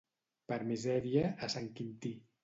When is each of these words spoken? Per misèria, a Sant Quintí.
Per 0.51 0.57
misèria, 0.69 1.25
a 1.47 1.49
Sant 1.55 1.67
Quintí. 1.81 2.15